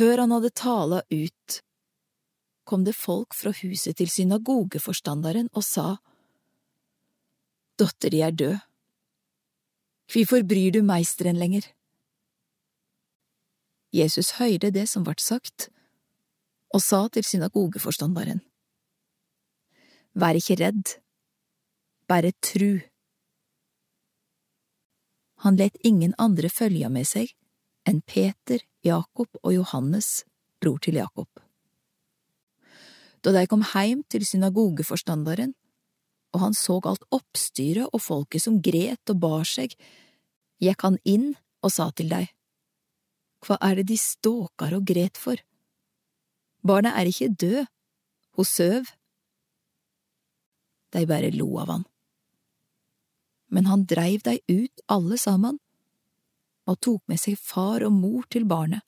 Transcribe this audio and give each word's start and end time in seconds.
Før 0.00 0.22
han 0.22 0.32
hadde 0.32 0.48
tala 0.56 1.02
ut, 1.12 1.54
kom 2.64 2.86
det 2.86 2.94
folk 2.96 3.34
fra 3.36 3.50
huset 3.52 3.98
til 3.98 4.08
synagogeforstanderen 4.08 5.50
og 5.52 5.64
sa, 5.66 5.98
Dotter 7.76 8.12
di 8.14 8.22
er 8.24 8.32
død. 8.32 8.62
Hvorfor 10.08 10.46
bryr 10.48 10.72
du 10.72 10.80
meisteren 10.88 11.36
lenger? 11.36 11.66
Jesus 13.92 14.38
høyde 14.38 14.70
det 14.72 14.86
som 14.88 15.04
vart 15.04 15.20
sagt, 15.20 15.68
og 16.72 16.80
sa 16.80 17.02
til 17.12 17.26
synagogeforstanderen, 17.26 18.40
Vær 20.16 20.40
ikke 20.40 20.56
redd, 20.64 20.96
bare 22.08 22.32
tru. 22.40 22.80
Han 25.44 25.60
let 25.60 25.76
ingen 25.84 26.16
andre 26.18 26.48
følge 26.48 26.88
med 26.88 27.04
seg 27.04 27.36
enn 27.84 28.00
Peter, 28.00 28.64
Jakob 28.84 29.28
og 29.42 29.52
Johannes, 29.54 30.24
bror 30.60 30.78
til 30.80 30.96
Jakob. 31.00 31.28
Da 33.20 33.32
de 33.34 33.46
kom 33.46 33.62
heim 33.74 34.02
til 34.08 34.24
synagogeforstanderen, 34.24 35.52
og 36.32 36.40
han 36.40 36.54
så 36.54 36.78
alt 36.88 37.04
oppstyret 37.12 37.90
og 37.92 38.00
folket 38.00 38.44
som 38.46 38.60
gret 38.62 39.12
og 39.12 39.20
bar 39.20 39.44
seg, 39.48 39.74
gikk 40.62 40.86
han 40.86 40.96
inn 41.04 41.34
og 41.60 41.74
sa 41.74 41.90
til 41.92 42.08
dei, 42.12 42.26
Hva 43.40 43.56
er 43.64 43.78
det 43.80 43.86
de 43.88 43.96
ståkar 43.96 44.74
og 44.76 44.84
gret 44.84 45.16
for? 45.16 45.40
Barnet 46.60 46.92
er 46.92 47.08
ikke 47.08 47.32
død, 47.40 47.68
hun 48.36 48.44
søv. 48.44 48.90
De 50.92 51.06
bare 51.08 51.30
lo 51.32 51.48
av 51.62 51.72
han. 51.72 51.86
Men 53.48 53.66
han 53.66 53.86
dreiv 53.88 54.20
dei 54.28 54.42
ut 54.48 54.84
alle 54.88 55.16
sammen, 55.18 55.58
og 56.70 56.78
tok 56.78 57.02
med 57.10 57.18
seg 57.18 57.38
far 57.38 57.82
og 57.86 57.94
mor 57.96 58.26
til 58.30 58.46
barnet, 58.48 58.84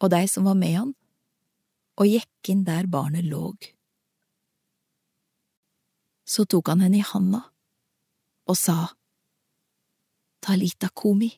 og 0.00 0.12
de 0.14 0.22
som 0.30 0.46
var 0.46 0.58
med 0.58 0.76
han, 0.76 0.94
og 2.00 2.08
gikk 2.08 2.52
inn 2.52 2.62
der 2.64 2.86
barnet 2.88 3.26
låg. 3.26 3.72
Så 6.24 6.46
tok 6.46 6.70
han 6.70 6.84
henne 6.84 7.00
i 7.00 7.06
handa 7.06 7.42
og 8.50 8.56
sa, 8.58 8.78
Talita 10.40 10.88
komi. 10.96 11.28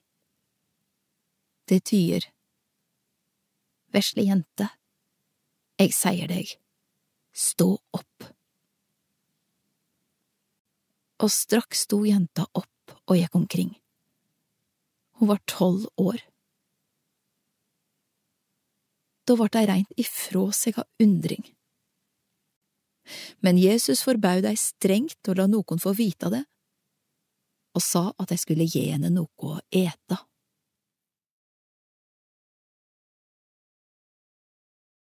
Det 1.66 1.80
tyder, 1.88 2.28
Vesle 3.92 4.22
jente, 4.24 4.68
jeg 5.80 5.92
sier 5.96 6.30
deg, 6.30 6.52
stå 7.34 7.66
opp. 7.98 8.28
Og 11.22 11.30
straks 11.32 11.84
sto 11.88 12.00
jenta 12.06 12.46
opp 12.56 12.94
og 13.04 13.18
gikk 13.18 13.36
omkring. 13.36 13.74
Hun 15.22 15.28
var 15.30 15.38
tolv 15.46 15.86
år. 16.02 16.18
Da 19.22 19.36
vart 19.38 19.54
dei 19.54 19.68
reint 19.70 19.92
ifrå 19.94 20.48
seg 20.50 20.80
av 20.82 20.88
undring. 20.98 21.44
Men 23.38 23.60
Jesus 23.62 24.02
forbaud 24.02 24.42
dei 24.42 24.56
strengt 24.58 25.30
å 25.30 25.36
la 25.38 25.46
noen 25.46 25.78
få 25.78 25.92
vite 25.94 26.26
det, 26.34 26.42
og 27.78 27.86
sa 27.86 28.08
at 28.18 28.34
dei 28.34 28.40
skulle 28.42 28.66
gi 28.66 28.88
henne 28.88 29.12
noe 29.14 29.46
å 29.46 29.60
ete. 29.70 30.18